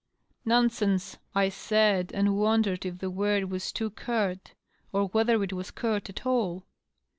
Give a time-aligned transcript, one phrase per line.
[0.53, 4.55] "Nonsense!" I said, and wondered if the word was too curt,
[4.91, 6.65] or whether it was curt at all.